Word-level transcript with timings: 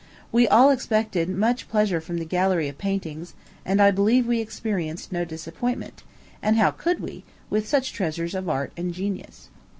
We 0.31 0.47
all 0.47 0.71
expected 0.71 1.29
much 1.29 1.69
pleasure 1.69 2.01
from 2.01 2.17
the 2.17 2.25
gallery 2.25 2.67
of 2.67 2.79
paintings, 2.79 3.35
and 3.63 3.79
I 3.79 3.91
believe 3.91 4.25
we 4.25 4.39
experienced 4.41 5.11
no 5.11 5.25
disappointment; 5.25 6.01
and 6.41 6.57
how 6.57 6.71
could 6.71 7.01
we, 7.01 7.23
with 7.51 7.67
such 7.69 7.93
treasures 7.93 8.33
of 8.33 8.49
art 8.49 8.71
and 8.75 8.95
genius? 8.95 9.49